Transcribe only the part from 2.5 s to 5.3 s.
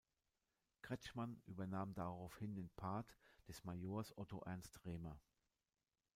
den Part des Majors Otto Ernst Remer.